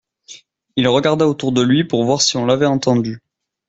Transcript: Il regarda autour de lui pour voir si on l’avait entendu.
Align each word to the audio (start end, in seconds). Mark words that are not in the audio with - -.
Il 0.77 0.87
regarda 0.87 1.27
autour 1.27 1.51
de 1.51 1.61
lui 1.61 1.83
pour 1.83 2.05
voir 2.05 2.23
si 2.23 2.35
on 2.35 2.47
l’avait 2.47 2.65
entendu. 2.65 3.21